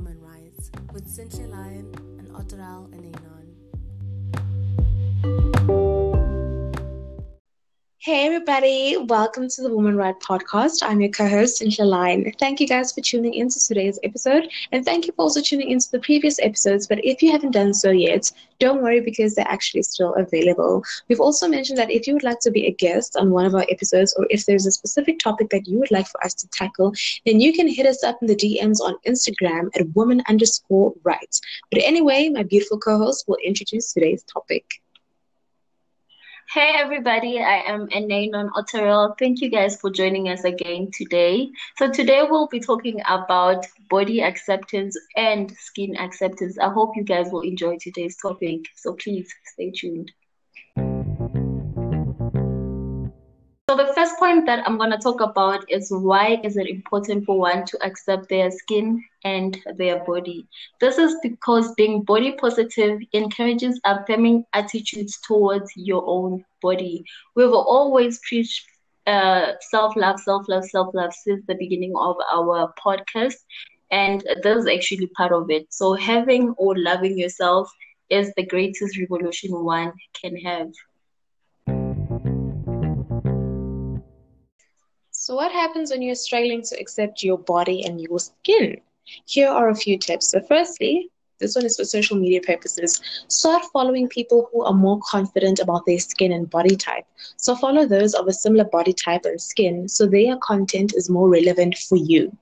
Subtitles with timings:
[0.00, 3.50] Woman Rights with Cynthia Lyon and Otaral Enanon.
[8.10, 8.96] Hey, everybody.
[8.96, 10.82] Welcome to the Woman Right podcast.
[10.82, 12.32] I'm your co host, Cynthia Line.
[12.40, 14.48] Thank you guys for tuning in to today's episode.
[14.72, 16.88] And thank you for also tuning into the previous episodes.
[16.88, 18.28] But if you haven't done so yet,
[18.58, 20.82] don't worry because they're actually still available.
[21.06, 23.54] We've also mentioned that if you would like to be a guest on one of
[23.54, 26.48] our episodes, or if there's a specific topic that you would like for us to
[26.48, 26.92] tackle,
[27.26, 31.40] then you can hit us up in the DMs on Instagram at woman underscore right.
[31.70, 34.80] But anyway, my beautiful co host will introduce today's topic.
[36.52, 39.16] Hey everybody, I am Enanon Otarel.
[39.16, 41.48] Thank you guys for joining us again today.
[41.76, 46.58] So today we'll be talking about body acceptance and skin acceptance.
[46.58, 48.62] I hope you guys will enjoy today's topic.
[48.74, 50.10] So please stay tuned.
[53.70, 57.24] So the first point that I'm going to talk about is why is it important
[57.24, 60.48] for one to accept their skin and their body.
[60.80, 67.04] This is because being body positive encourages affirming attitudes towards your own body.
[67.36, 68.66] We've always preached
[69.06, 73.36] uh, self love, self love, self love since the beginning of our podcast,
[73.92, 75.72] and this is actually part of it.
[75.72, 77.70] So having or loving yourself
[78.08, 80.72] is the greatest revolution one can have.
[85.30, 88.80] So, what happens when you're struggling to accept your body and your skin?
[89.26, 90.32] Here are a few tips.
[90.32, 93.00] So, firstly, this one is for social media purposes.
[93.28, 97.04] Start following people who are more confident about their skin and body type.
[97.36, 101.28] So, follow those of a similar body type and skin so their content is more
[101.28, 102.36] relevant for you.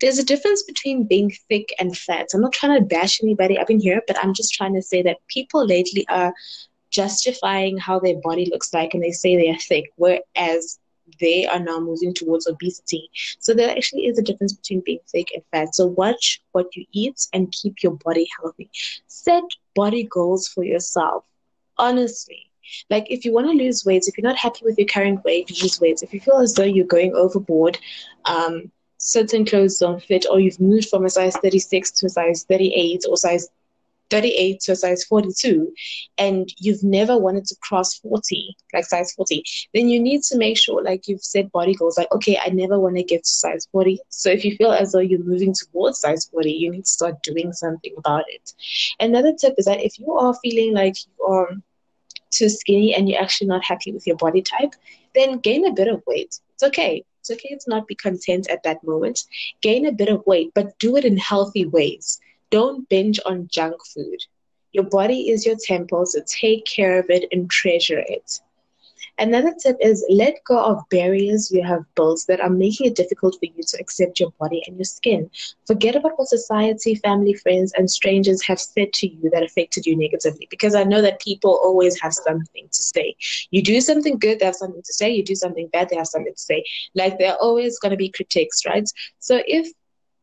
[0.00, 2.28] There's a difference between being thick and fat.
[2.32, 5.02] I'm not trying to bash anybody up in here, but I'm just trying to say
[5.02, 6.32] that people lately are
[6.88, 10.78] justifying how their body looks like and they say they're thick, whereas
[11.18, 13.10] they are now moving towards obesity.
[13.38, 15.74] So there actually is a difference between being thick and fat.
[15.74, 18.70] So watch what you eat and keep your body healthy.
[19.06, 21.24] Set body goals for yourself.
[21.76, 22.50] Honestly.
[22.88, 25.50] Like if you want to lose weight, if you're not happy with your current weight,
[25.62, 26.02] lose weight.
[26.02, 27.78] If you feel as though you're going overboard,
[28.26, 32.44] um, certain clothes don't fit, or you've moved from a size 36 to a size
[32.44, 33.48] 38 or size
[34.10, 35.72] 38 to a size 42
[36.18, 39.42] and you've never wanted to cross 40 like size 40
[39.74, 42.78] then you need to make sure like you've set body goals like okay i never
[42.78, 46.00] want to get to size 40 so if you feel as though you're moving towards
[46.00, 48.52] size 40 you need to start doing something about it.
[48.98, 51.50] Another tip is that if you are feeling like you are
[52.30, 54.74] too skinny and you're actually not happy with your body type
[55.14, 56.38] then gain a bit of weight.
[56.54, 57.04] It's okay.
[57.18, 59.24] It's okay to not be content at that moment.
[59.60, 63.76] Gain a bit of weight but do it in healthy ways don't binge on junk
[63.94, 64.18] food.
[64.72, 68.40] Your body is your temple, so take care of it and treasure it.
[69.18, 73.34] Another tip is let go of barriers you have built that are making it difficult
[73.38, 75.30] for you to accept your body and your skin.
[75.66, 79.96] Forget about what society, family, friends, and strangers have said to you that affected you
[79.96, 80.46] negatively.
[80.50, 83.14] Because I know that people always have something to say.
[83.50, 85.10] You do something good, they have something to say.
[85.10, 86.64] You do something bad, they have something to say.
[86.94, 88.88] Like there are always going to be critiques, right?
[89.18, 89.70] So if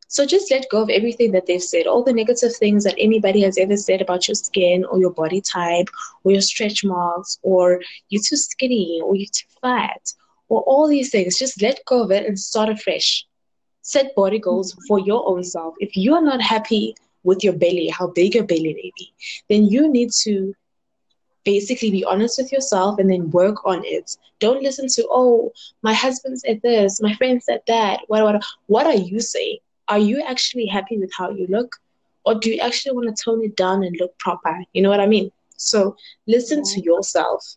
[0.07, 3.41] so just let go of everything that they've said, all the negative things that anybody
[3.41, 5.90] has ever said about your skin or your body type
[6.23, 10.13] or your stretch marks or you're too skinny or you're too fat
[10.47, 11.38] or all these things.
[11.38, 13.25] Just let go of it and start afresh.
[13.81, 14.85] Set body goals mm-hmm.
[14.88, 15.75] for your own self.
[15.79, 19.13] If you are not happy with your belly, how big your belly may be,
[19.50, 20.56] then you need to
[21.44, 24.16] basically be honest with yourself and then work on it.
[24.40, 25.51] Don't listen to, oh,
[25.81, 28.01] my husband said this, my friend said that.
[28.07, 29.57] What, what, what are you saying?
[29.89, 31.75] Are you actually happy with how you look?
[32.25, 34.63] Or do you actually want to tone it down and look proper?
[34.73, 35.31] You know what I mean?
[35.55, 35.95] So
[36.27, 36.81] listen to mm-hmm.
[36.81, 37.55] yourself.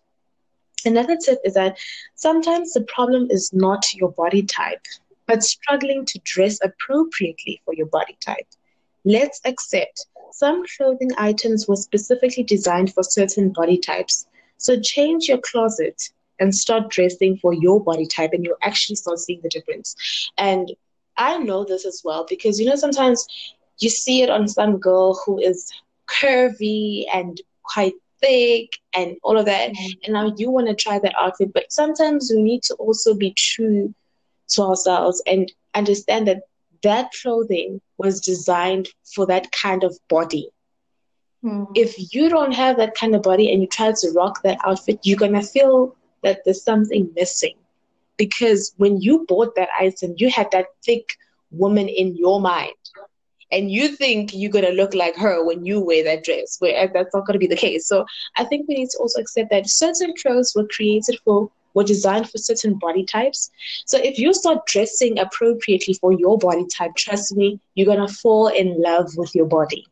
[0.84, 1.76] Another tip is that
[2.14, 4.86] sometimes the problem is not your body type,
[5.26, 8.46] but struggling to dress appropriately for your body type.
[9.04, 14.26] Let's accept some clothing items were specifically designed for certain body types.
[14.56, 19.18] So change your closet and start dressing for your body type, and you'll actually start
[19.18, 19.96] seeing the difference.
[20.38, 20.72] And
[21.16, 23.26] I know this as well because you know sometimes
[23.78, 25.70] you see it on some girl who is
[26.06, 30.04] curvy and quite thick and all of that, mm-hmm.
[30.04, 31.52] and now you want to try that outfit.
[31.52, 33.94] But sometimes we need to also be true
[34.50, 36.42] to ourselves and understand that
[36.82, 40.50] that clothing was designed for that kind of body.
[41.44, 41.72] Mm-hmm.
[41.74, 45.00] If you don't have that kind of body and you try to rock that outfit,
[45.02, 47.56] you're gonna feel that there's something missing
[48.20, 51.16] because when you bought that item, you had that thick
[51.50, 52.74] woman in your mind.
[53.50, 56.90] And you think you're going to look like her when you wear that dress, whereas
[56.90, 57.88] uh, that's not going to be the case.
[57.88, 58.04] So
[58.36, 62.28] I think we need to also accept that certain clothes were created for were designed
[62.28, 63.50] for certain body types.
[63.86, 68.12] So if you start dressing appropriately for your body type, trust me, you're going to
[68.12, 69.86] fall in love with your body.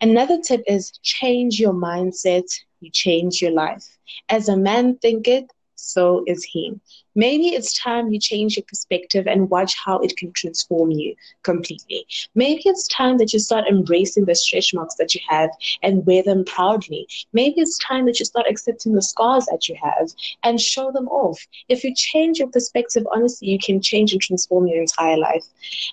[0.00, 2.46] Another tip is change your mindset,
[2.80, 3.84] you change your life.
[4.28, 5.46] As a man thinketh,
[5.84, 6.78] so is he.
[7.14, 12.06] Maybe it's time you change your perspective and watch how it can transform you completely.
[12.34, 15.50] Maybe it's time that you start embracing the stretch marks that you have
[15.82, 17.06] and wear them proudly.
[17.32, 20.10] Maybe it's time that you start accepting the scars that you have
[20.42, 21.38] and show them off.
[21.68, 25.44] If you change your perspective, honestly, you can change and transform your entire life.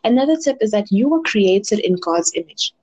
[0.03, 2.73] Another tip is that you were created in God's image.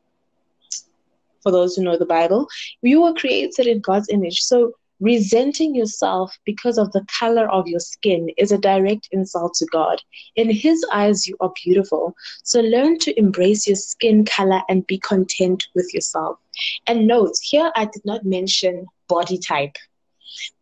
[1.43, 2.49] For those who know the Bible,
[2.83, 4.43] you were created in God's image.
[4.43, 9.67] So Resenting yourself because of the color of your skin is a direct insult to
[9.67, 10.03] God.
[10.35, 12.15] In His eyes, you are beautiful.
[12.43, 16.39] So learn to embrace your skin color and be content with yourself.
[16.87, 19.77] And note, here I did not mention body type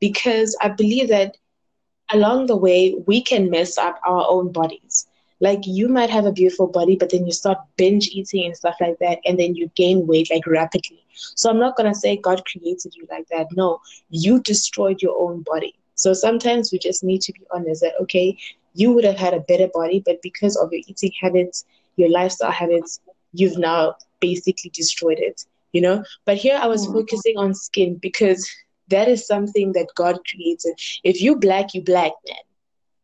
[0.00, 1.36] because I believe that
[2.12, 5.06] along the way, we can mess up our own bodies.
[5.40, 8.76] Like you might have a beautiful body, but then you start binge eating and stuff
[8.80, 11.05] like that, and then you gain weight like rapidly.
[11.16, 13.48] So I'm not gonna say God created you like that.
[13.52, 13.80] No,
[14.10, 15.74] you destroyed your own body.
[15.94, 18.36] So sometimes we just need to be honest that okay,
[18.74, 21.64] you would have had a better body, but because of your eating habits,
[21.96, 23.00] your lifestyle habits,
[23.32, 25.44] you've now basically destroyed it.
[25.72, 26.04] You know.
[26.24, 26.92] But here I was mm.
[26.92, 28.48] focusing on skin because
[28.88, 30.78] that is something that God created.
[31.02, 32.36] If you black, you black, man.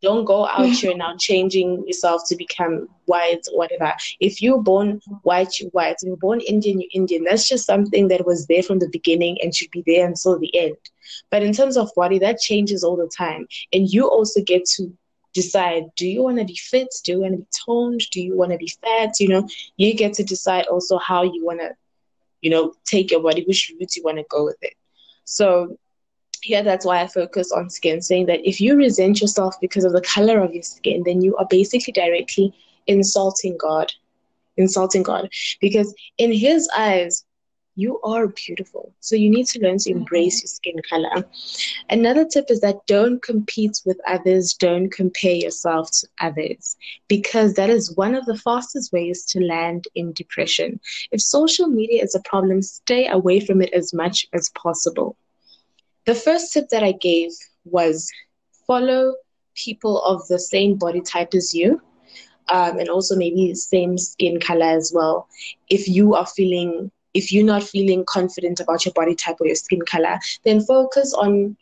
[0.02, 3.94] Don't go out here now changing yourself to become white whatever.
[4.19, 5.96] If you're born white, you're white.
[6.02, 7.25] If you're born Indian, you're Indian.
[7.25, 10.54] That's just something that was there from the beginning and should be there until the
[10.58, 10.76] end.
[11.31, 13.46] But in terms of body, that changes all the time.
[13.72, 14.93] And you also get to
[15.34, 16.88] decide do you want to be fit?
[17.05, 18.00] Do you want to be toned?
[18.10, 19.20] Do you want to be fat?
[19.20, 21.75] You know, you get to decide also how you want to,
[22.40, 24.75] you know, take your body, which route you want to go with it.
[25.25, 25.78] So
[26.42, 29.92] here that's why I focus on skin, saying that if you resent yourself because of
[29.92, 32.52] the color of your skin, then you are basically directly
[32.86, 33.92] insulting God.
[34.56, 35.30] Insulting God.
[35.60, 37.24] Because in his eyes,
[37.74, 38.92] you are beautiful.
[39.00, 40.00] So you need to learn to mm-hmm.
[40.00, 41.24] embrace your skin color.
[41.88, 46.76] Another tip is that don't compete with others, don't compare yourself to others,
[47.08, 50.80] because that is one of the fastest ways to land in depression.
[51.12, 55.16] If social media is a problem, stay away from it as much as possible.
[56.06, 57.31] The first tip that I gave
[57.64, 58.10] was
[58.66, 59.14] follow
[59.54, 61.81] people of the same body type as you.
[62.49, 65.28] Um, and also maybe same skin color as well.
[65.70, 69.56] If you are feeling, if you're not feeling confident about your body type or your
[69.56, 71.56] skin color, then focus on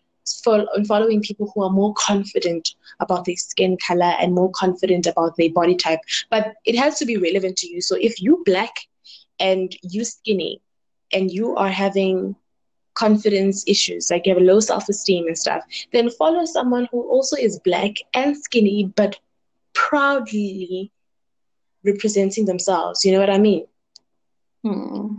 [0.46, 5.36] on following people who are more confident about their skin color and more confident about
[5.36, 6.00] their body type.
[6.30, 7.80] But it has to be relevant to you.
[7.80, 8.74] So if you black
[9.38, 10.60] and you skinny
[11.12, 12.36] and you are having
[12.94, 17.02] confidence issues, like you have a low self esteem and stuff, then follow someone who
[17.02, 19.18] also is black and skinny, but
[19.72, 20.90] proudly
[21.84, 23.04] representing themselves.
[23.04, 23.66] You know what I mean?
[24.62, 25.16] Hmm.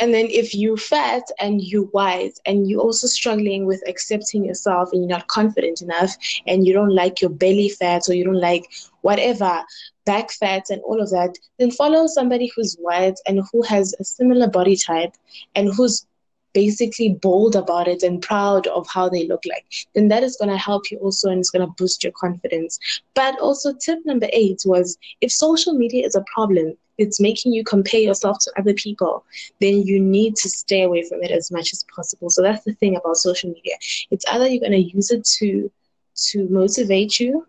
[0.00, 4.90] And then if you fat and you white and you're also struggling with accepting yourself
[4.92, 6.16] and you're not confident enough
[6.48, 8.68] and you don't like your belly fat or you don't like
[9.02, 9.62] whatever,
[10.04, 14.04] back fat and all of that, then follow somebody who's white and who has a
[14.04, 15.14] similar body type
[15.54, 16.06] and who's
[16.54, 20.50] basically bold about it and proud of how they look like, then that is going
[20.50, 22.78] to help you also and it's going to boost your confidence.
[23.14, 27.64] But also, tip number eight was if social media is a problem, it's making you
[27.64, 29.24] compare yourself to other people,
[29.60, 32.30] then you need to stay away from it as much as possible.
[32.30, 33.74] So that's the thing about social media.
[34.10, 35.70] It's either you're going to use it to
[36.16, 37.44] to motivate you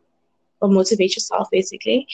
[0.59, 2.07] or motivate yourself basically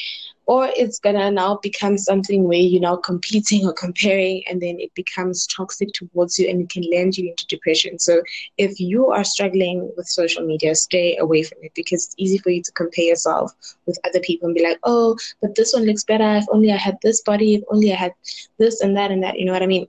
[0.45, 4.93] or it's gonna now become something where you're now competing or comparing and then it
[4.95, 8.00] becomes toxic towards you and it can land you into depression.
[8.00, 8.21] So
[8.57, 12.50] if you are struggling with social media stay away from it because it's easy for
[12.50, 13.53] you to compare yourself
[13.86, 16.36] with other people and be like oh but this one looks better.
[16.36, 17.55] If only i had this body.
[17.55, 18.13] If only i had
[18.57, 19.39] this and that and that.
[19.39, 19.88] You know what i mean?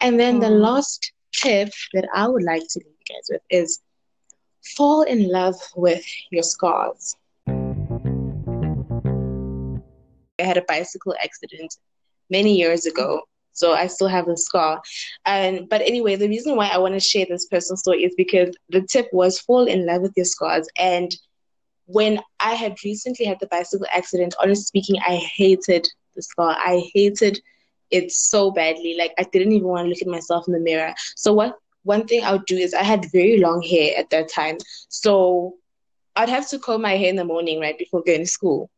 [0.00, 0.40] And then mm.
[0.42, 3.80] the last tip that i would like to leave you guys with is
[4.76, 7.16] fall in love with your scars
[10.42, 11.76] I had a bicycle accident
[12.30, 13.22] many years ago.
[13.54, 14.80] So I still have the scar.
[15.26, 18.54] And but anyway, the reason why I want to share this personal story is because
[18.70, 20.66] the tip was fall in love with your scars.
[20.78, 21.14] And
[21.86, 26.56] when I had recently had the bicycle accident, honestly speaking, I hated the scar.
[26.58, 27.40] I hated
[27.90, 28.96] it so badly.
[28.98, 30.94] Like I didn't even want to look at myself in the mirror.
[31.16, 34.30] So what one thing I would do is I had very long hair at that
[34.30, 34.56] time.
[34.88, 35.56] So
[36.16, 38.70] I'd have to comb my hair in the morning, right, before going to school.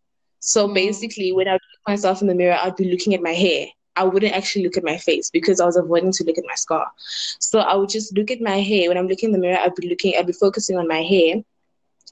[0.45, 0.75] So mm.
[0.75, 3.67] basically, when I would look myself in the mirror, I'd be looking at my hair
[3.97, 6.55] I wouldn't actually look at my face because I was avoiding to look at my
[6.55, 6.91] scar.
[7.39, 8.89] So I would just look at my hair.
[8.89, 11.37] When I'm looking in the mirror, I'd be looking, I'd be focusing on my hair.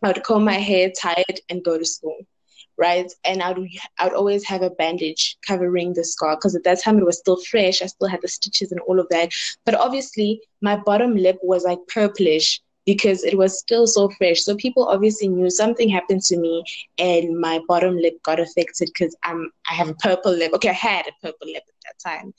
[0.02, 2.16] I would comb my hair, tie it, and go to school
[2.78, 3.12] right?
[3.22, 3.58] And I'd
[3.98, 7.36] I'd always have a bandage covering the scar because at that time it was still
[7.36, 7.82] fresh.
[7.82, 9.30] I still had the stitches and all of that.
[9.66, 14.42] But obviously, my bottom lip was like purplish because it was still so fresh.
[14.42, 16.64] So people obviously knew something happened to me,
[16.98, 20.52] and my bottom lip got affected because I'm I have a purple lip.
[20.54, 22.34] Okay, I had a purple lip at that time,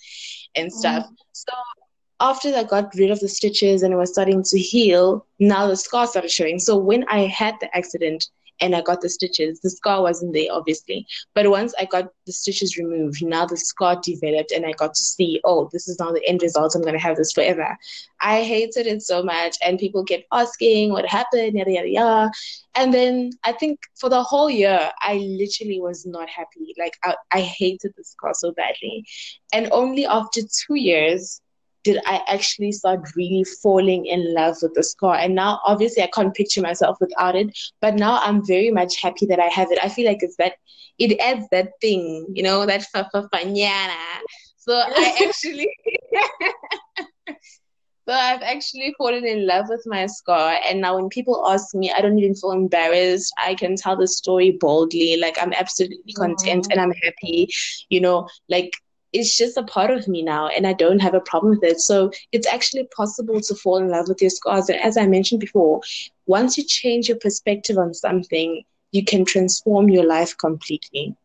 [0.55, 1.05] and stuff.
[1.05, 1.15] Mm.
[1.31, 1.53] So
[2.19, 5.75] after I got rid of the stitches and it was starting to heal, now the
[5.75, 6.59] scar started showing.
[6.59, 8.29] So when I had the accident,
[8.59, 9.59] and I got the stitches.
[9.59, 11.05] The scar wasn't there, obviously.
[11.33, 15.03] But once I got the stitches removed, now the scar developed and I got to
[15.03, 16.75] see, oh, this is now the end result.
[16.75, 17.77] I'm going to have this forever.
[18.21, 19.57] I hated it so much.
[19.65, 22.31] And people kept asking what happened, yada, yada, yada.
[22.75, 26.73] And then I think for the whole year, I literally was not happy.
[26.79, 29.05] Like, I, I hated the scar so badly.
[29.51, 31.41] And only after two years,
[31.83, 35.15] did I actually start really falling in love with the scar.
[35.15, 37.57] And now, obviously, I can't picture myself without it.
[37.81, 39.79] But now I'm very much happy that I have it.
[39.81, 40.53] I feel like it's that,
[40.97, 43.27] it adds that thing, you know, that fa fa
[44.57, 45.69] So I actually,
[48.07, 50.57] so I've actually fallen in love with my scar.
[50.65, 53.33] And now when people ask me, I don't even feel embarrassed.
[53.37, 55.17] I can tell the story boldly.
[55.17, 57.49] Like I'm absolutely content and I'm happy,
[57.89, 58.71] you know, like
[59.13, 61.79] it's just a part of me now and I don't have a problem with it.
[61.79, 64.69] So it's actually possible to fall in love with your scars.
[64.69, 65.81] And as I mentioned before,
[66.25, 71.15] once you change your perspective on something, you can transform your life completely.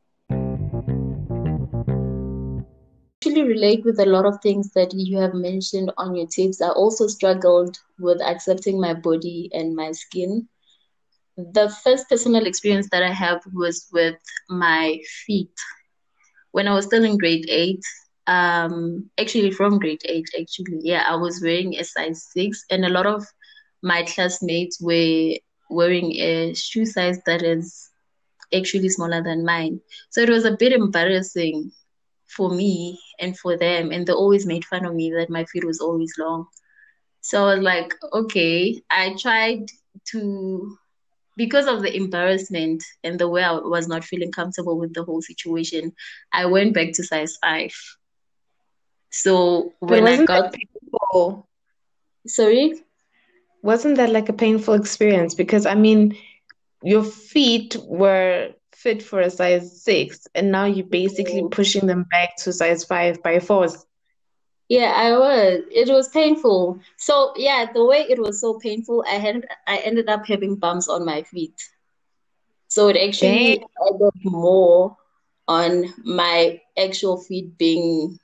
[3.20, 6.62] Actually, relate with a lot of things that you have mentioned on your tips.
[6.62, 10.46] I also struggled with accepting my body and my skin.
[11.36, 14.16] The first personal experience that I have was with
[14.48, 15.50] my feet
[16.58, 17.84] when I was still in grade eight,
[18.26, 22.88] um, actually from grade eight, actually, yeah, I was wearing a size six, and a
[22.88, 23.24] lot of
[23.80, 25.34] my classmates were
[25.70, 27.88] wearing a shoe size that is
[28.52, 29.80] actually smaller than mine.
[30.10, 31.70] So it was a bit embarrassing
[32.26, 35.64] for me and for them, and they always made fun of me that my feet
[35.64, 36.46] was always long.
[37.20, 39.66] So I was like, okay, I tried
[40.10, 40.76] to
[41.38, 45.22] because of the embarrassment and the way I was not feeling comfortable with the whole
[45.22, 45.92] situation,
[46.32, 47.72] I went back to size five.
[49.10, 51.48] So when I got painful?
[52.26, 52.74] sorry,
[53.62, 55.34] wasn't that like a painful experience?
[55.34, 56.16] Because I mean,
[56.82, 62.36] your feet were fit for a size six, and now you're basically pushing them back
[62.38, 63.86] to size five by force.
[64.68, 65.62] Yeah, I was.
[65.70, 66.80] It was painful.
[66.98, 70.88] So yeah, the way it was so painful, I had I ended up having bumps
[70.88, 71.58] on my feet.
[72.68, 74.96] So it actually added more
[75.48, 78.18] on my actual feet being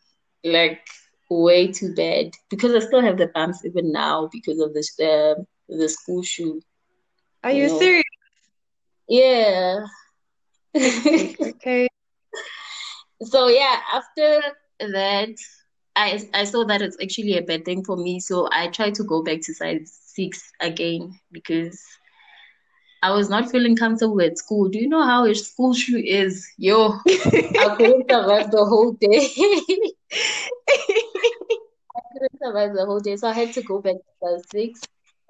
[0.44, 0.86] like
[1.30, 5.34] way too bad because I still have the bumps even now because of this uh,
[5.68, 6.60] the school shoe.
[7.42, 7.78] Are you, you know?
[7.78, 8.04] serious?
[9.08, 9.86] Yeah.
[10.76, 11.88] okay.
[13.22, 14.40] So yeah, after
[14.80, 15.34] that
[15.96, 19.04] I I saw that it's actually a bad thing for me, so I tried to
[19.04, 21.80] go back to size six again because
[23.02, 24.68] I was not feeling comfortable at school.
[24.68, 26.48] Do you know how a school shoe is?
[26.56, 29.28] Yo, I couldn't survive the whole day.
[31.96, 34.80] I couldn't survive the whole day, so I had to go back to size six.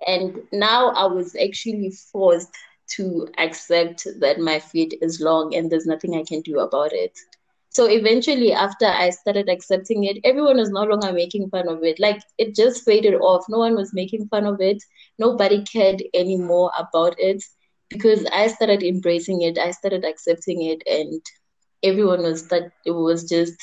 [0.06, 2.54] And now I was actually forced
[2.96, 7.18] to accept that my feet is long and there's nothing I can do about it.
[7.74, 11.98] So eventually, after I started accepting it, everyone was no longer making fun of it.
[11.98, 13.44] Like it just faded off.
[13.48, 14.82] No one was making fun of it.
[15.18, 17.42] Nobody cared anymore about it
[17.90, 19.58] because I started embracing it.
[19.58, 21.20] I started accepting it, and
[21.82, 23.54] everyone was that it was just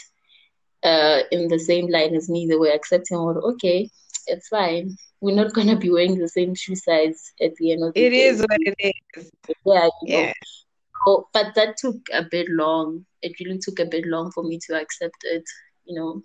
[0.83, 2.47] uh, in the same line as me.
[2.47, 3.89] They were accepting, or okay,
[4.27, 4.97] it's fine.
[5.21, 8.09] We're not gonna be wearing the same shoe size at the end of the it
[8.09, 8.17] day.
[8.17, 9.31] It is what it is.
[9.65, 10.33] Yeah, yeah.
[11.05, 13.05] Oh, but that took a bit long.
[13.21, 15.43] It really took a bit long for me to accept it,
[15.85, 16.21] you know.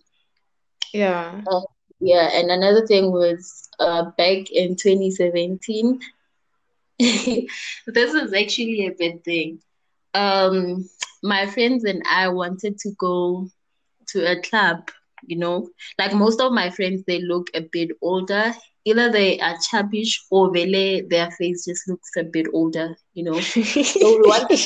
[0.92, 1.40] Yeah.
[1.50, 1.60] Uh,
[2.00, 6.00] yeah, and another thing was uh, back in 2017.
[6.98, 7.48] this
[8.14, 9.60] is actually a big thing.
[10.14, 10.88] Um,
[11.22, 13.48] my friends and I wanted to go
[14.08, 14.90] to a club,
[15.26, 15.68] you know.
[15.98, 18.54] Like most of my friends, they look a bit older
[18.86, 23.38] either they are chubbish or vele their face just looks a bit older, you know.
[23.40, 24.48] so we want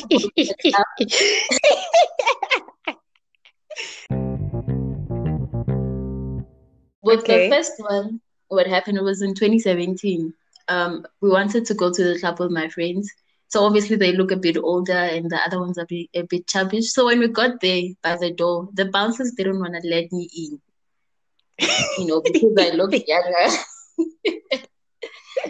[7.02, 7.48] With okay.
[7.48, 10.34] the first one, what happened was in 2017.
[10.68, 13.10] Um, we wanted to go to the club with my friends.
[13.48, 16.22] So obviously they look a bit older and the other ones are a bit, a
[16.22, 16.82] bit chubby.
[16.82, 20.28] So when we got there by the door, the bouncers didn't want to let me
[20.36, 20.60] in.
[21.98, 23.56] You know, because I looked younger.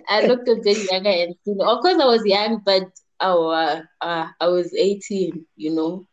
[0.09, 2.85] I looked a bit younger and you know, of course I was young, but
[3.21, 6.07] uh, uh, I was 18, you know.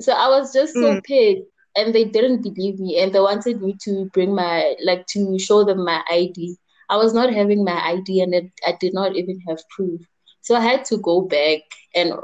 [0.00, 1.04] So I was just so mm.
[1.04, 1.42] pissed
[1.76, 5.64] and they didn't believe me and they wanted me to bring my like to show
[5.64, 6.56] them my ID.
[6.88, 10.00] I was not having my ID and it, I did not even have proof.
[10.40, 11.60] So I had to go back,
[11.94, 12.14] and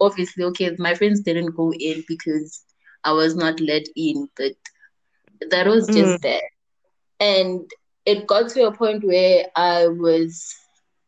[0.00, 2.62] obviously, okay, my friends didn't go in because
[3.02, 4.52] I was not let in, but
[5.50, 6.20] that was just mm.
[6.22, 6.42] that.
[7.18, 7.68] And
[8.04, 10.54] it got to a point where I was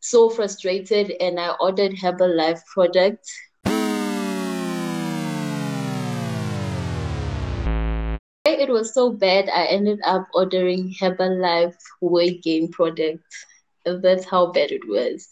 [0.01, 3.33] so frustrated and I ordered Herbalife products.
[8.47, 13.45] It was so bad, I ended up ordering Herbalife weight gain products.
[13.85, 15.29] That's how bad it was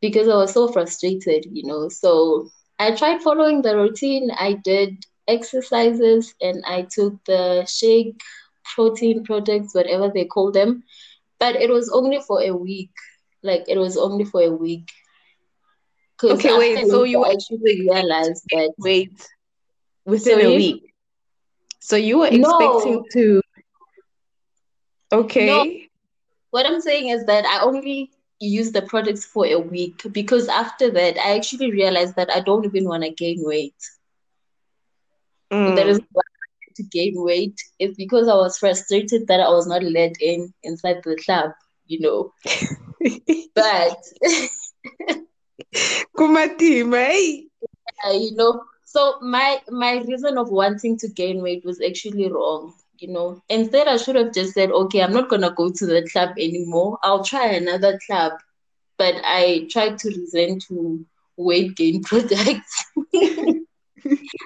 [0.00, 1.88] because I was so frustrated, you know.
[1.88, 4.30] So I tried following the routine.
[4.38, 8.20] I did exercises and I took the shake
[8.74, 10.84] protein products, whatever they call them.
[11.38, 12.90] But it was only for a week.
[13.42, 14.90] Like it was only for a week.
[16.22, 16.86] Okay, wait.
[16.88, 19.26] So you actually realized that wait
[20.04, 20.92] within a week.
[21.80, 23.04] So you were expecting no.
[23.12, 23.42] to.
[25.12, 25.46] Okay.
[25.46, 25.66] No.
[26.50, 28.10] What I'm saying is that I only
[28.40, 32.64] use the products for a week because after that I actually realized that I don't
[32.64, 33.74] even want to gain weight.
[35.50, 35.76] Mm.
[35.76, 36.22] That is why
[36.78, 37.60] to gain weight.
[37.80, 41.52] is because I was frustrated that I was not let in inside the club,
[41.86, 42.32] you know.
[43.54, 43.98] but
[46.16, 47.04] Kumatima,
[48.06, 52.74] uh, you know, so my my reason of wanting to gain weight was actually wrong
[53.00, 53.40] you know.
[53.48, 56.98] Instead, I should have just said, okay, I'm not gonna go to the club anymore.
[57.02, 58.32] I'll try another club.
[58.98, 61.04] But I tried to resent to
[61.36, 62.84] weight gain products.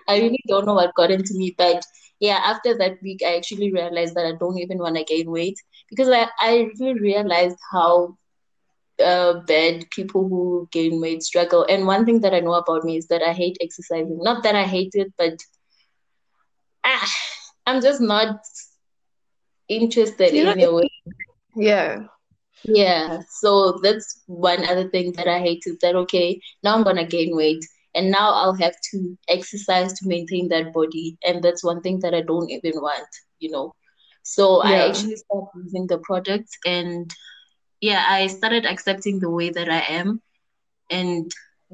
[0.09, 1.83] I really don't know what got into me, but
[2.23, 5.59] yeah, after that week, I actually realized that I don't even want to gain weight
[5.91, 8.17] because I, I really realized how
[9.05, 11.67] uh, bad people who gain weight struggle.
[11.69, 14.20] And one thing that I know about me is that I hate exercising.
[14.23, 15.37] Not that I hate it, but
[16.85, 17.12] ah,
[17.66, 18.37] I'm just not
[19.68, 20.90] interested in a way.
[21.57, 22.05] Yeah.
[22.62, 23.23] Yeah.
[23.40, 27.35] So that's one other thing that I hate is that okay, now I'm gonna gain
[27.35, 31.18] weight and now I'll have to exercise to maintain that body.
[31.24, 33.74] And that's one thing that I don't even want, you know.
[34.22, 34.70] So yeah.
[34.70, 37.12] I actually started using the products and
[37.81, 40.22] yeah, I started accepting the way that I am
[40.90, 41.31] and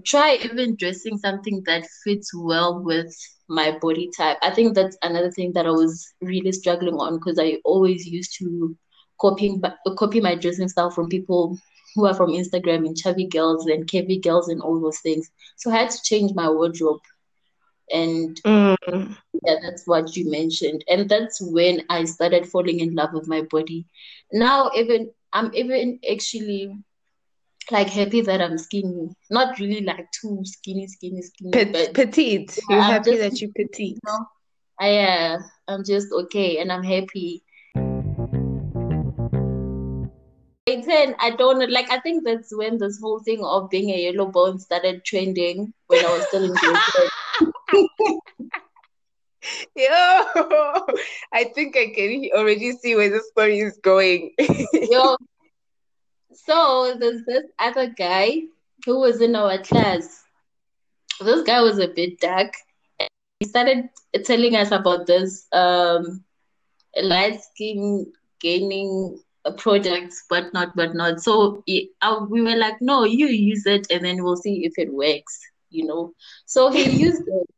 [0.06, 3.14] try even dressing something that fits well with
[3.48, 4.38] my body type.
[4.42, 8.36] I think that's another thing that I was really struggling on because I always used
[8.38, 8.76] to
[9.20, 9.60] copying
[9.98, 11.58] copy my dressing style from people
[11.98, 15.28] who are from Instagram and chubby girls and curvy girls and all those things.
[15.56, 17.00] So I had to change my wardrobe.
[17.92, 19.16] And mm.
[19.44, 20.84] yeah, that's what you mentioned.
[20.88, 23.84] And that's when I started falling in love with my body.
[24.32, 26.72] Now even I'm even actually
[27.72, 29.10] like happy that I'm skinny.
[29.28, 31.50] Not really like too skinny, skinny, skinny.
[31.50, 32.56] Pet- but petite.
[32.70, 33.96] Yeah, You're I'm happy just, that you're petite.
[33.96, 34.26] You know,
[34.78, 37.42] I uh, I'm just okay and I'm happy.
[40.76, 41.90] Ten, I don't like.
[41.90, 46.04] I think that's when this whole thing of being a yellow bone started trending when
[46.04, 47.10] I was still in grade.
[49.74, 49.86] Yo,
[51.32, 54.32] I think I can already see where the story is going.
[54.72, 55.16] Yo,
[56.34, 58.42] so there's this other guy
[58.84, 60.22] who was in our class.
[61.20, 62.52] This guy was a bit dark.
[63.40, 63.88] He started
[64.24, 66.24] telling us about this um,
[67.00, 69.20] light skin gaining
[69.52, 71.20] projects, but not, but not.
[71.20, 71.62] So
[72.02, 75.38] uh, we were like, no, you use it, and then we'll see if it works.
[75.70, 76.12] You know.
[76.46, 77.50] So he used it,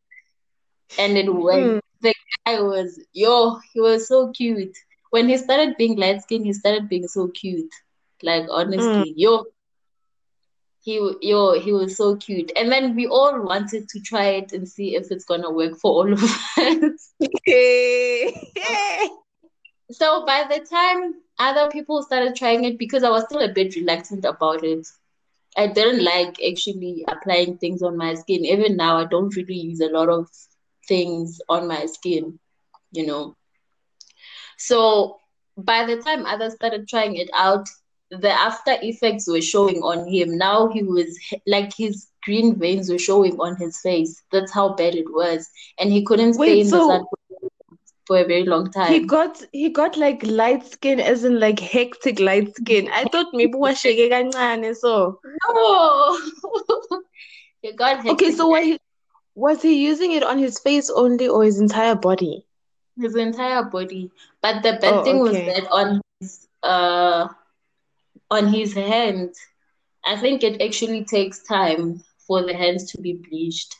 [0.98, 1.66] and it worked.
[1.66, 1.80] Mm.
[2.02, 2.14] The
[2.46, 4.76] guy was yo, he was so cute.
[5.10, 7.72] When he started being light skin, he started being so cute.
[8.22, 9.14] Like honestly, mm.
[9.16, 9.44] yo,
[10.82, 14.68] he yo he was so cute, and then we all wanted to try it and
[14.68, 16.22] see if it's gonna work for all of
[16.56, 17.12] us.
[19.90, 23.74] so by the time other people started trying it, because I was still a bit
[23.76, 24.86] reluctant about it.
[25.56, 28.44] I didn't like actually applying things on my skin.
[28.44, 30.28] Even now, I don't really use a lot of
[30.88, 32.38] things on my skin,
[32.92, 33.34] you know.
[34.58, 35.18] So
[35.56, 37.68] by the time others started trying it out,
[38.10, 40.36] the after effects were showing on him.
[40.38, 44.22] Now he was like his green veins were showing on his face.
[44.32, 45.48] That's how bad it was,
[45.78, 47.06] and he couldn't stay Wait, in so, the sun.
[47.10, 47.18] for
[48.08, 48.88] a very long time.
[48.88, 52.88] He got he got like light skin, as in like hectic light skin.
[52.92, 56.18] I thought maybe was so no.
[57.62, 58.10] he got hectic.
[58.10, 58.78] Okay, so what he,
[59.34, 62.44] was he using it on his face only or his entire body?
[62.96, 64.10] His entire body.
[64.40, 67.28] But the bad Oh, thing was that on his uh
[68.30, 69.34] on his hand,
[70.04, 73.76] I think it actually takes time for the hands to be bleached.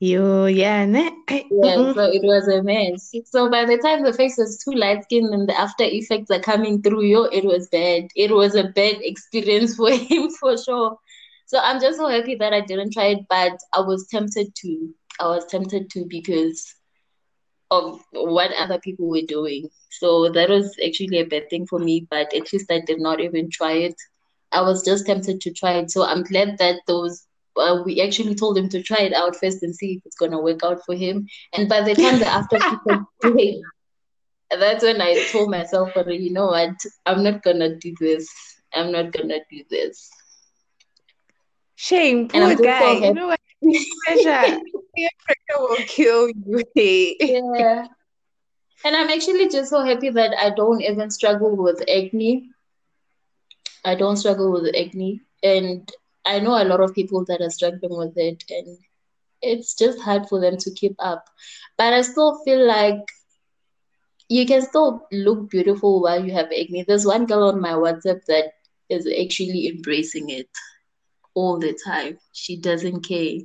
[0.00, 1.10] Yo, yeah, ne?
[1.50, 1.94] Yeah, mm.
[1.94, 3.12] so it was a mess.
[3.26, 6.40] So by the time the face was too light skinned and the after effects are
[6.40, 8.08] coming through, yo, it was bad.
[8.16, 10.98] It was a bad experience for him for sure.
[11.46, 14.94] So I'm just so happy that I didn't try it, but I was tempted to.
[15.20, 16.74] I was tempted to because
[17.70, 19.68] of what other people were doing.
[19.90, 23.20] So that was actually a bad thing for me, but at least I did not
[23.20, 23.94] even try it.
[24.50, 25.90] I was just tempted to try it.
[25.90, 29.62] So I'm glad that those uh, we actually told him to try it out first
[29.62, 31.26] and see if it's gonna work out for him.
[31.52, 33.62] And by the time the after effects came,
[34.50, 36.74] that's when I told myself, "Oh, you know what?
[37.06, 38.28] I'm not gonna do this.
[38.74, 40.10] I'm not gonna do this.
[41.76, 42.92] Shame, poor guy.
[42.92, 43.40] You know what?
[44.04, 44.58] Pressure.
[45.24, 46.64] Pressure will kill you.
[47.20, 47.86] Yeah.
[48.84, 52.50] And I'm actually just so happy that I don't even struggle with acne.
[53.84, 55.20] I don't struggle with acne.
[55.42, 55.90] And
[56.24, 58.78] I know a lot of people that are struggling with it, and
[59.42, 61.24] it's just hard for them to keep up.
[61.76, 63.00] But I still feel like
[64.28, 66.84] you can still look beautiful while you have acne.
[66.86, 68.52] There's one girl on my WhatsApp that
[68.88, 70.48] is actually embracing it
[71.34, 72.18] all the time.
[72.32, 73.38] She doesn't care.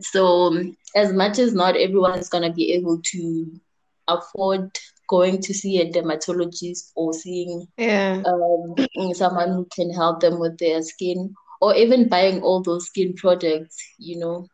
[0.00, 3.60] So, um, as much as not everyone is going to be able to
[4.08, 4.70] afford
[5.12, 8.24] going to see a dermatologist or seeing Yeah.
[8.24, 8.76] um,
[9.12, 13.76] someone who can help them with their skin, or even buying all those skin products,
[13.98, 14.48] you know,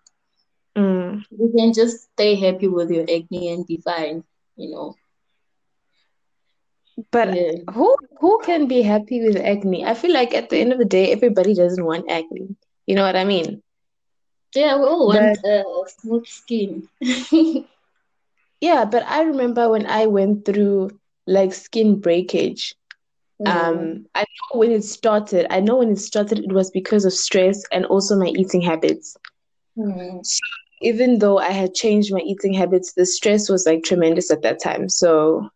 [0.76, 1.24] Mm.
[1.30, 4.22] you can just stay happy with your acne and be fine,
[4.56, 4.94] you know.
[7.12, 7.52] But Yeah.
[7.74, 9.84] who who can be happy with acne?
[9.84, 12.56] I feel like at the end of the day, everybody doesn't want acne.
[12.86, 13.62] You know what I mean?
[14.54, 15.64] Yeah, we all But want uh,
[16.00, 16.88] smooth skin.
[18.60, 20.90] yeah, but I remember when I went through
[21.26, 22.74] like skin breakage.
[23.40, 23.48] Mm.
[23.48, 25.46] Um, I know when it started.
[25.50, 29.16] I know when it started, it was because of stress and also my eating habits.
[29.76, 30.26] Mm.
[30.80, 34.60] Even though I had changed my eating habits, the stress was like tremendous at that
[34.62, 34.88] time.
[34.88, 35.48] So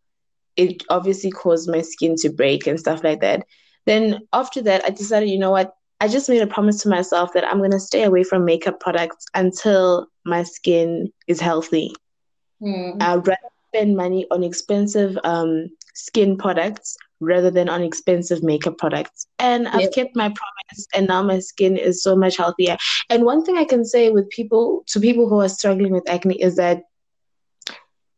[0.56, 3.44] it obviously caused my skin to break and stuff like that.
[3.86, 5.74] Then after that, I decided, you know what?
[6.00, 8.80] I just made a promise to myself that I'm going to stay away from makeup
[8.80, 11.94] products until my skin is healthy.
[12.62, 13.02] Mm.
[13.02, 19.26] I'd rather spend money on expensive um, skin products rather than on expensive makeup products.
[19.38, 22.76] And I've kept my promise, and now my skin is so much healthier.
[23.08, 26.40] And one thing I can say with people, to people who are struggling with acne,
[26.40, 26.82] is that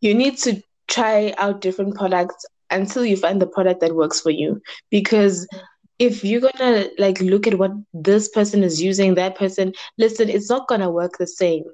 [0.00, 4.30] you need to try out different products until you find the product that works for
[4.30, 4.60] you.
[4.90, 5.46] Because
[5.98, 10.50] if you're gonna like look at what this person is using, that person, listen, it's
[10.50, 11.64] not gonna work the same.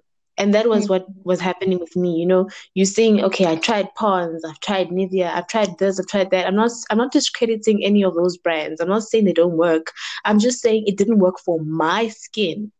[0.40, 2.16] And that was what was happening with me.
[2.16, 6.06] You know, you're saying, okay, I tried Pond's, I've tried Nivea, I've tried this, I've
[6.06, 6.46] tried that.
[6.46, 8.80] I'm not, I'm not discrediting any of those brands.
[8.80, 9.92] I'm not saying they don't work.
[10.24, 12.72] I'm just saying it didn't work for my skin.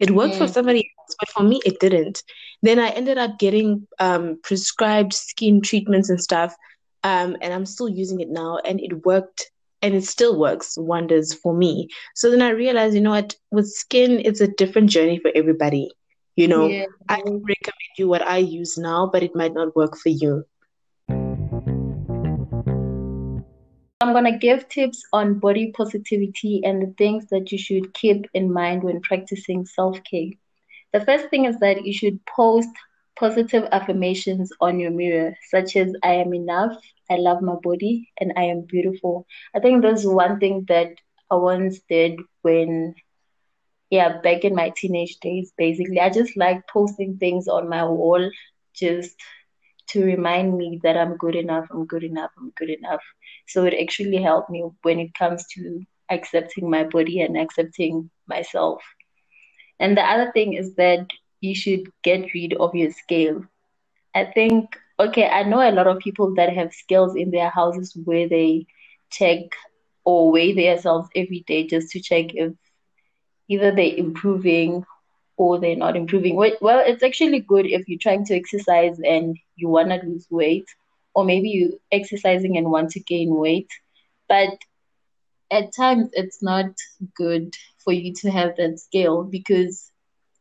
[0.00, 0.52] It worked for Mm.
[0.54, 2.22] somebody else, but for me, it didn't.
[2.62, 6.54] Then I ended up getting um, prescribed skin treatments and stuff,
[7.02, 9.50] um, and I'm still using it now, and it worked,
[9.82, 11.88] and it still works wonders for me.
[12.14, 15.90] So then I realized, you know what, with skin, it's a different journey for everybody.
[16.38, 16.86] You know, Yeah.
[17.08, 20.44] I recommend you what I use now, but it might not work for you.
[24.00, 28.52] I'm gonna give tips on body positivity and the things that you should keep in
[28.52, 30.30] mind when practicing self-care.
[30.92, 32.70] The first thing is that you should post
[33.18, 36.76] positive affirmations on your mirror, such as I am enough,
[37.10, 39.26] I love my body, and I am beautiful.
[39.56, 40.92] I think that's one thing that
[41.32, 42.94] I once did when,
[43.90, 46.00] yeah, back in my teenage days, basically.
[46.00, 48.30] I just like posting things on my wall
[48.74, 49.16] just
[49.88, 53.00] to remind me that I'm good enough, I'm good enough, I'm good enough.
[53.46, 58.82] So it actually helped me when it comes to accepting my body and accepting myself.
[59.80, 61.06] And the other thing is that
[61.40, 63.44] you should get rid of your scale.
[64.14, 67.96] I think, okay, I know a lot of people that have scales in their houses
[68.04, 68.66] where they
[69.10, 69.40] check
[70.04, 72.52] or weigh themselves every day just to check if
[73.48, 74.84] either they're improving
[75.36, 76.36] or they're not improving.
[76.36, 80.26] Well, well, it's actually good if you're trying to exercise and you want to lose
[80.30, 80.66] weight,
[81.14, 83.70] or maybe you're exercising and want to gain weight.
[84.28, 84.58] But
[85.50, 86.66] at times, it's not
[87.14, 89.90] good for you to have that scale because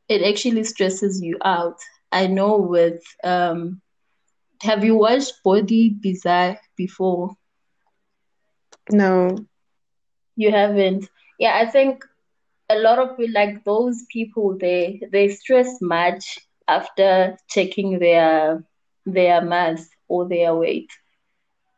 [0.10, 1.78] it actually stresses you out.
[2.12, 3.82] I know with um,
[4.62, 7.36] have you watched Body Bizarre before?
[8.92, 9.46] No.
[10.36, 11.10] You haven't.
[11.40, 12.04] Yeah, I think
[12.70, 18.64] a lot of like those people they they stress much after checking their
[19.06, 20.90] their mass or their weight.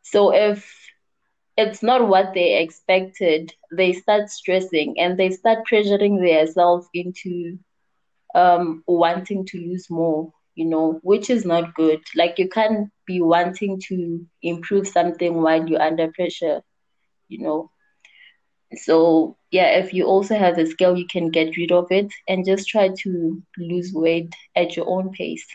[0.02, 0.70] So if
[1.56, 7.58] it's not what they expected, they start stressing and they start pressuring themselves into
[8.34, 12.00] um wanting to lose more, you know, which is not good.
[12.16, 16.62] Like you can't be wanting to improve something while you're under pressure,
[17.28, 17.70] you know.
[18.74, 22.44] So yeah, if you also have the skill, you can get rid of it and
[22.44, 25.46] just try to lose weight at your own pace.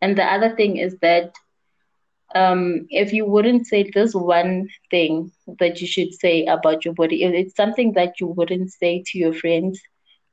[0.00, 1.32] And the other thing is that
[2.34, 7.22] um, if you wouldn't say this one thing that you should say about your body,
[7.22, 9.80] if it's something that you wouldn't say to your friends,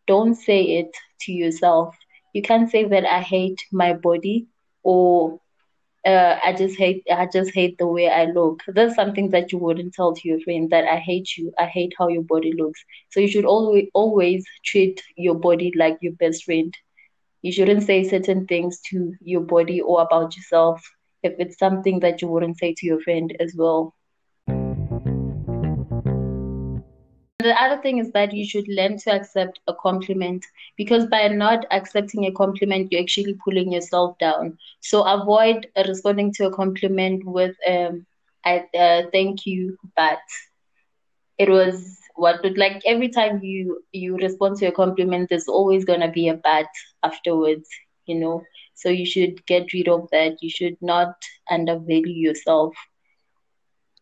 [0.07, 0.91] don't say it
[1.21, 1.95] to yourself.
[2.33, 4.47] You can't say that I hate my body
[4.83, 5.39] or
[6.05, 8.61] uh, I just hate I just hate the way I look.
[8.67, 11.51] That's something that you wouldn't tell to your friend that I hate you.
[11.57, 12.83] I hate how your body looks.
[13.11, 16.73] So you should always always treat your body like your best friend.
[17.41, 20.81] You shouldn't say certain things to your body or about yourself
[21.23, 23.93] if it's something that you wouldn't say to your friend as well.
[27.43, 30.45] The other thing is that you should learn to accept a compliment
[30.77, 34.57] because by not accepting a compliment, you're actually pulling yourself down.
[34.81, 38.05] So avoid responding to a compliment with um,
[38.45, 40.19] I uh, thank you, but
[41.37, 46.11] it was what like every time you you respond to a compliment, there's always gonna
[46.11, 46.67] be a but
[47.03, 47.69] afterwards,
[48.05, 48.43] you know.
[48.75, 50.37] So you should get rid of that.
[50.41, 51.15] You should not
[51.49, 52.75] undervalue yourself.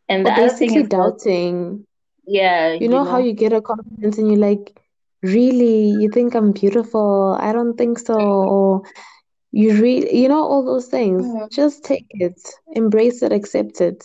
[0.10, 1.86] And the well, other thing is doubting
[2.26, 4.80] yeah you know, know how you get a compliment and you're like
[5.22, 5.90] really?
[5.90, 7.38] You think i'm beautiful?
[7.40, 8.16] I don't think so.
[8.20, 8.84] Or
[9.52, 11.24] you really, you know all those things.
[11.26, 11.48] Mm-hmm.
[11.52, 12.40] just take it.
[12.74, 14.04] Embrace it accept it.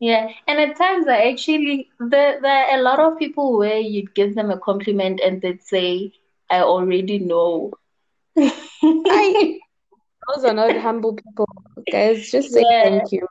[0.00, 4.14] Yeah and at times i actually there, there are a lot of people where you'd
[4.14, 6.12] give them a compliment and they'd say
[6.50, 7.72] i already know.
[8.36, 9.60] I,
[10.34, 11.48] those are not humble people
[11.90, 12.30] guys.
[12.30, 12.82] Just say yeah.
[12.82, 13.26] thank you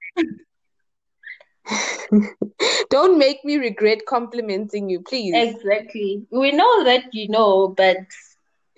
[2.90, 5.34] Don't make me regret complimenting you, please.
[5.36, 6.26] Exactly.
[6.32, 7.98] We know that you know, but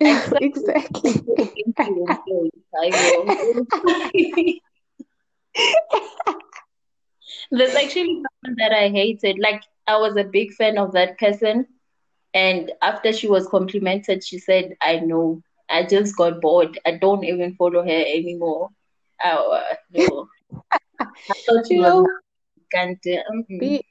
[0.00, 1.12] exactly.
[7.50, 9.38] There's actually someone that I hated.
[9.38, 11.66] Like I was a big fan of that person,
[12.34, 15.42] and after she was complimented, she said, "I know.
[15.68, 16.78] I just got bored.
[16.86, 18.70] I don't even follow her anymore."
[19.24, 20.28] Oh, uh, no.
[21.30, 22.06] I thought you know,
[22.70, 23.58] can't mm-hmm.
[23.58, 23.84] be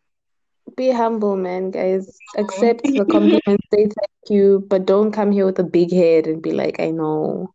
[0.75, 2.17] be humble, man, guys.
[2.38, 6.41] Accept the compliment, say thank you, but don't come here with a big head and
[6.41, 7.53] be like, I know.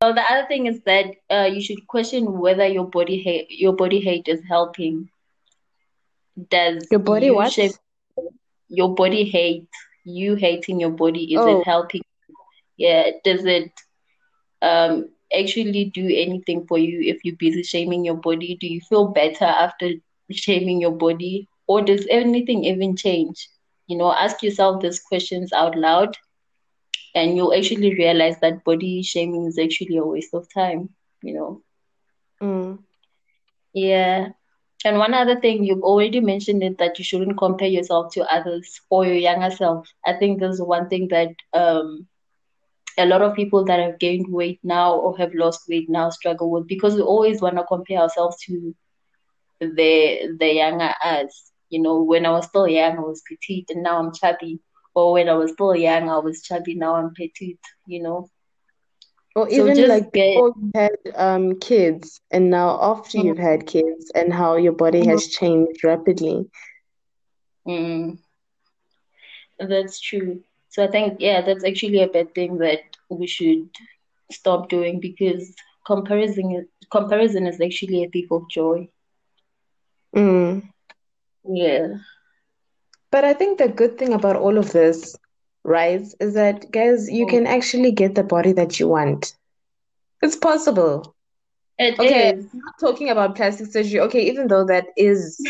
[0.00, 3.74] Well, the other thing is that uh, you should question whether your body hate your
[3.74, 5.10] body hate is helping.
[6.50, 7.52] Does your body you what?
[7.52, 7.72] Shape,
[8.68, 9.68] your body hate
[10.04, 11.60] you hating your body is oh.
[11.60, 12.02] it helping?
[12.76, 13.10] Yeah.
[13.24, 13.72] Does it
[14.62, 18.56] um actually do anything for you if you're busy shaming your body?
[18.60, 19.90] Do you feel better after
[20.30, 21.48] shaming your body?
[21.66, 23.48] Or does anything even change?
[23.86, 26.16] You know, ask yourself these questions out loud
[27.14, 30.90] and you'll actually realize that body shaming is actually a waste of time,
[31.22, 31.62] you know.
[32.42, 32.78] Mm.
[33.74, 34.28] Yeah.
[34.84, 38.80] And one other thing, you've already mentioned it that you shouldn't compare yourself to others
[38.90, 39.88] or your younger self.
[40.06, 42.06] I think there's one thing that um,
[42.98, 46.50] a lot of people that have gained weight now or have lost weight now struggle
[46.50, 48.74] with because we always want to compare ourselves to
[49.60, 51.50] the the younger us.
[51.70, 54.60] You know, when I was still young, I was petite, and now I'm chubby.
[54.94, 57.60] Or when I was still young, I was chubby, now I'm petite.
[57.86, 58.30] You know.
[59.36, 60.34] Or even so like get...
[60.34, 63.28] before you had um kids, and now after mm-hmm.
[63.28, 65.10] you've had kids, and how your body mm-hmm.
[65.10, 66.50] has changed rapidly.
[67.66, 68.18] Mm.
[69.60, 70.42] That's true.
[70.70, 73.68] So I think, yeah, that's actually a bad thing that we should
[74.30, 75.54] stop doing because
[75.86, 78.88] comparison comparison is actually a thief of joy.
[80.14, 80.68] Mm.
[81.44, 81.88] Yeah.
[83.10, 85.16] But I think the good thing about all of this,
[85.64, 89.34] right, is that guys, you can actually get the body that you want.
[90.20, 91.14] It's possible.
[91.78, 92.46] It okay, is.
[92.52, 94.00] Not talking about plastic surgery.
[94.00, 95.40] Okay, even though that is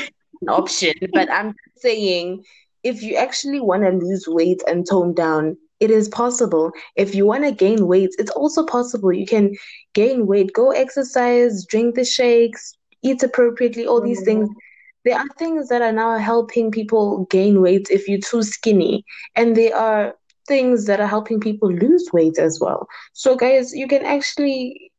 [0.42, 2.44] an option, but I'm saying
[2.84, 6.72] if you actually want to lose weight and tone down, it is possible.
[6.96, 9.12] If you want to gain weight, it's also possible.
[9.12, 9.54] You can
[9.94, 14.48] gain weight, go exercise, drink the shakes, eat appropriately, all these things.
[14.48, 14.58] Mm-hmm.
[15.04, 19.04] There are things that are now helping people gain weight if you're too skinny.
[19.36, 20.14] And there are
[20.46, 22.88] things that are helping people lose weight as well.
[23.12, 24.90] So, guys, you can actually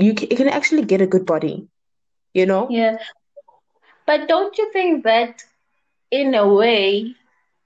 [0.00, 1.68] you can, you can actually get a good body,
[2.34, 2.68] you know?
[2.70, 2.98] Yeah.
[4.06, 5.44] But don't you think that
[6.10, 7.14] in a way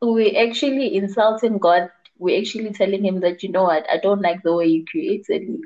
[0.02, 1.90] we actually insulting God?
[2.18, 5.48] We're actually telling him that you know what, I don't like the way you created
[5.48, 5.58] me.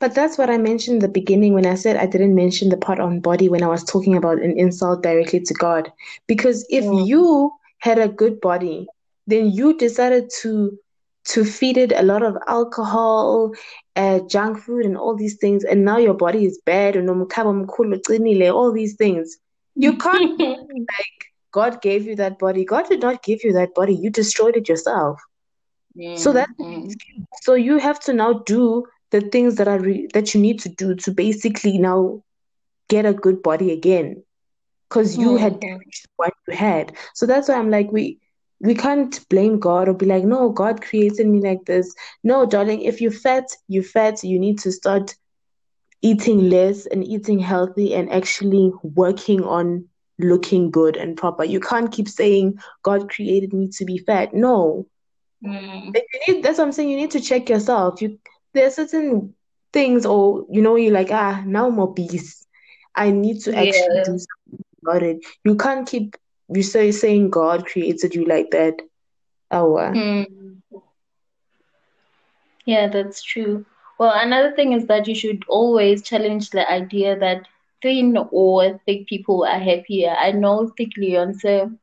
[0.00, 2.76] But that's what I mentioned in the beginning when I said I didn't mention the
[2.76, 5.92] part on body when I was talking about an insult directly to God.
[6.26, 7.06] Because if Mm.
[7.06, 8.86] you had a good body,
[9.26, 10.78] then you decided to
[11.26, 13.52] to feed it a lot of alcohol,
[13.96, 17.08] uh, junk food, and all these things, and now your body is bad, and
[18.50, 19.38] all these things.
[19.76, 22.64] You can't like God gave you that body.
[22.64, 23.94] God did not give you that body.
[23.94, 25.20] You destroyed it yourself.
[26.14, 26.92] So that Mm,
[27.42, 30.68] so you have to now do the things that are re- that you need to
[30.68, 32.22] do to basically now
[32.88, 34.22] get a good body again
[34.88, 35.60] because you had Mhm.
[35.60, 36.92] damaged what you had.
[37.14, 38.18] So that's why I'm like we
[38.60, 41.94] we can't blame God or be like no God created me like this.
[42.24, 44.22] No, darling, if you're fat, you're fat.
[44.24, 45.14] You need to start
[46.02, 49.84] eating less and eating healthy and actually working on
[50.24, 51.44] looking good and proper.
[51.44, 54.34] You can't keep saying God created me to be fat.
[54.34, 54.86] No.
[55.44, 55.92] Mm.
[56.28, 56.90] Need, that's what I'm saying.
[56.90, 58.00] You need to check yourself.
[58.02, 58.18] You
[58.54, 59.34] there are certain
[59.72, 62.46] things, or you know, you're like, ah, now I'm obese.
[62.94, 64.04] I need to actually Yeah.
[64.04, 65.18] do something about it.
[65.44, 66.16] You can't keep
[66.48, 68.74] you say saying God created you like that.
[69.50, 70.62] Oh, Mm.
[72.64, 73.64] Yeah, that's true.
[73.98, 77.46] Well, another thing is that you should always challenge the idea that
[77.82, 80.10] thin or thick people are happier.
[80.10, 81.76] I know Thick Leeyonce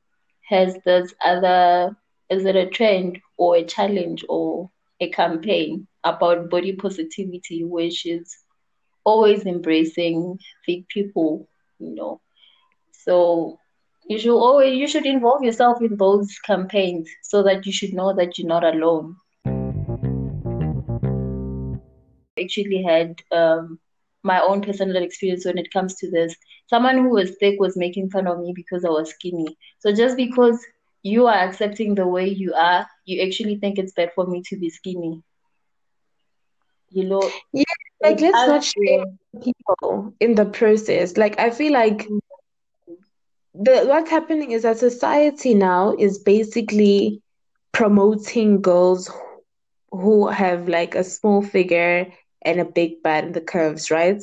[0.49, 1.95] has this other,
[2.29, 8.37] is it a trend or a challenge or a campaign about body positivity, where she's
[9.03, 11.47] always embracing thick people,
[11.79, 12.21] you know.
[12.91, 13.59] So
[14.07, 18.13] you should always you should involve yourself in those campaigns so that you should know
[18.15, 19.17] that you're not alone.
[22.39, 23.79] actually had um,
[24.23, 26.35] my own personal experience when it comes to this.
[26.69, 29.57] Someone who was thick was making fun of me because I was skinny.
[29.79, 30.63] So just because
[31.03, 34.57] you are accepting the way you are, you actually think it's bad for me to
[34.57, 35.21] be skinny.
[36.89, 37.63] You know, yeah,
[38.01, 41.17] like let's not shame people in the process.
[41.17, 42.07] Like I feel like
[43.53, 47.21] the what's happening is that society now is basically
[47.73, 49.09] promoting girls
[49.91, 52.07] who have like a small figure
[52.43, 54.21] and a big butt and the curves, right?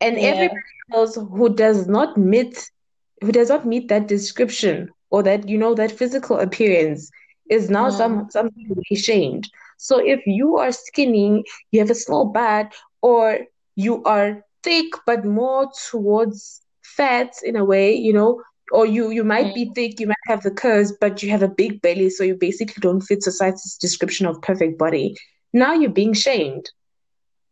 [0.00, 0.30] And Yeah.
[0.30, 0.62] everybody
[0.94, 2.70] else who does not meet
[3.22, 7.10] who does not meet that description or that you know that physical appearance
[7.50, 7.92] is now Mm.
[7.92, 9.48] some something to be shamed.
[9.78, 13.40] So if you are skinny, you have a small butt, or
[13.76, 19.24] you are thick but more towards fat in a way, you know, or you you
[19.24, 22.22] might be thick, you might have the curves, but you have a big belly, so
[22.24, 25.16] you basically don't fit society's description of perfect body.
[25.52, 26.70] Now you're being shamed.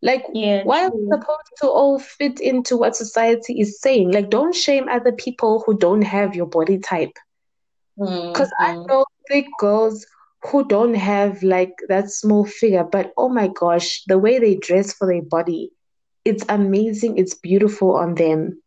[0.02, 4.12] Like, Yeah, why are we supposed to all fit into what society is saying?
[4.12, 7.12] Like, don't shame other people who don't have your body type.
[8.32, 8.88] Because I Mhm.
[8.88, 10.06] know thick girls
[10.50, 14.92] who don't have like that small figure, but oh my gosh, the way they dress
[14.92, 15.70] for their body,
[16.24, 18.61] it's amazing, it's beautiful on them,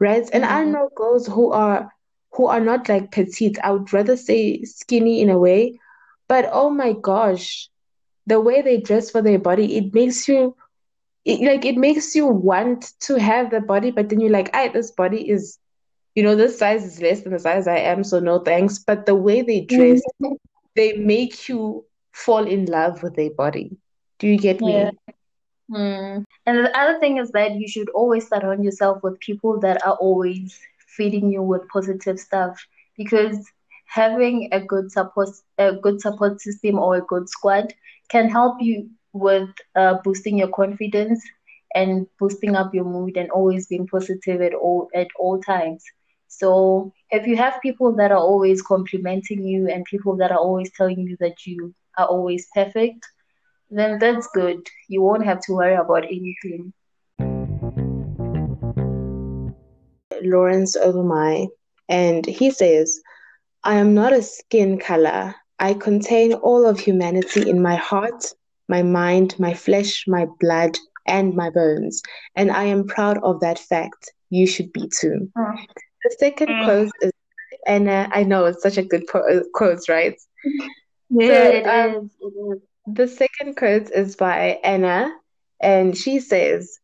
[0.00, 0.28] right?
[0.32, 0.64] And I Mhm.
[0.64, 1.92] know girls who are
[2.34, 3.58] who are not like petite.
[3.62, 5.78] I would rather say skinny in a way,
[6.28, 7.68] but oh my gosh,
[8.26, 10.54] the way they dress for their body, it makes you
[11.28, 14.68] it, like it makes you want to have the body, but then you're like, I
[14.68, 15.58] this body is,
[16.14, 18.78] you know, this size is less than the size I am, so no thanks.
[18.78, 20.02] But the way they dress,
[20.76, 23.76] they make you fall in love with their body.
[24.18, 24.90] Do you get Yeah.
[24.90, 24.98] me?
[25.70, 26.24] Mm.
[26.46, 29.96] And the other thing is that you should always surround yourself with people that are
[29.96, 30.60] always
[30.96, 33.36] feeding you with positive stuff because
[33.86, 37.74] having a good support a good support system or a good squad
[38.08, 41.22] can help you with uh, boosting your confidence
[41.74, 45.84] and boosting up your mood and always being positive at all at all times.
[46.28, 50.70] So if you have people that are always complimenting you and people that are always
[50.76, 53.06] telling you that you are always perfect,
[53.70, 54.66] then that's good.
[54.88, 56.72] You won't have to worry about anything.
[60.22, 61.48] Lawrence Ogumai,
[61.88, 63.00] and he says,
[63.64, 65.34] I am not a skin color.
[65.58, 68.24] I contain all of humanity in my heart,
[68.68, 72.02] my mind, my flesh, my blood, and my bones.
[72.36, 74.12] And I am proud of that fact.
[74.30, 75.28] You should be too.
[75.36, 75.52] Oh.
[76.04, 76.64] The second Mm.
[76.64, 77.12] quote is,
[77.66, 80.16] and uh, I know it's such a good po- quote, right?
[81.10, 82.10] Yeah, So, it um, is.
[82.20, 82.62] It is.
[82.94, 85.10] The second quote is by Anna,
[85.60, 86.78] and she says,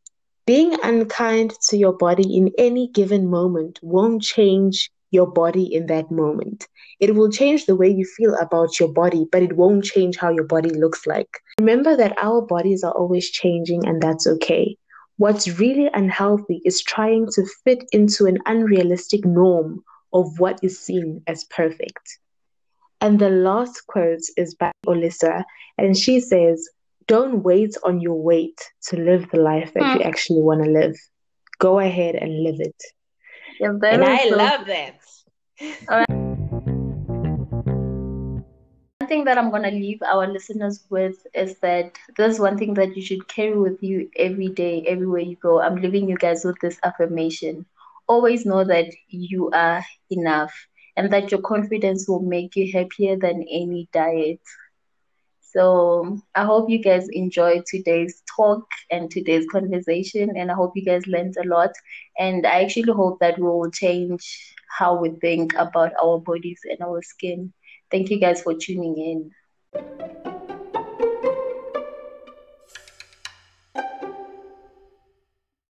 [0.47, 6.11] Being unkind to your body in any given moment won't change your body in that
[6.11, 6.67] moment.
[7.01, 10.31] It will change the way you feel about your body, but it won't change how
[10.31, 11.39] your body looks like.
[11.59, 14.77] Remember that our bodies are always changing, and that's okay.
[15.17, 21.23] What's really unhealthy is trying to fit into an unrealistic norm of what is seen
[21.27, 22.19] as perfect.
[23.01, 25.45] And the last quote is by Olisa,
[25.79, 26.69] and she says,
[27.07, 30.09] Don't wait on your weight to live the life that you hmm.
[30.09, 30.97] actually want to live.
[31.59, 32.83] Go ahead and live it.
[33.61, 35.03] Yeah, and I so- love that.
[35.61, 36.05] One
[39.09, 42.96] thing that I'm going to leave our listeners with is that there's one thing that
[42.96, 45.61] you should carry with you every day, everywhere you go.
[45.61, 47.66] I'm leaving you guys with this affirmation.
[48.09, 50.52] Always know that you are enough
[50.96, 54.40] and that your confidence will make you happier than any diet.
[55.55, 60.84] So I hope you guys enjoyed today's talk and today's conversation, and I hope you
[60.84, 61.70] guys learned a lot.
[62.18, 66.80] And I actually hope that we will change how we think about our bodies and
[66.82, 67.52] our skin.
[67.90, 70.43] Thank you guys for tuning in.